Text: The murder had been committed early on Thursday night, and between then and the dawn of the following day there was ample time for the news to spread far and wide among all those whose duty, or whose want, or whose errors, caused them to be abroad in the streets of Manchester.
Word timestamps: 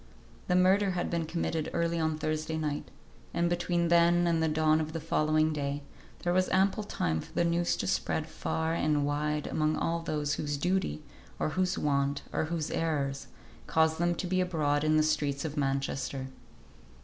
The 0.47 0.55
murder 0.55 0.91
had 0.93 1.11
been 1.11 1.25
committed 1.27 1.69
early 1.73 1.99
on 1.99 2.17
Thursday 2.17 2.57
night, 2.57 2.89
and 3.35 3.47
between 3.47 3.89
then 3.89 4.25
and 4.25 4.41
the 4.41 4.47
dawn 4.47 4.81
of 4.81 4.93
the 4.93 4.99
following 4.99 5.53
day 5.53 5.83
there 6.23 6.33
was 6.33 6.49
ample 6.49 6.81
time 6.83 7.21
for 7.21 7.31
the 7.33 7.43
news 7.43 7.75
to 7.77 7.85
spread 7.85 8.25
far 8.25 8.73
and 8.73 9.05
wide 9.05 9.45
among 9.45 9.75
all 9.77 9.99
those 9.99 10.33
whose 10.33 10.57
duty, 10.57 11.03
or 11.37 11.49
whose 11.49 11.77
want, 11.77 12.23
or 12.33 12.45
whose 12.45 12.71
errors, 12.71 13.27
caused 13.67 13.99
them 13.99 14.15
to 14.15 14.25
be 14.25 14.41
abroad 14.41 14.83
in 14.83 14.97
the 14.97 15.03
streets 15.03 15.45
of 15.45 15.55
Manchester. 15.55 16.29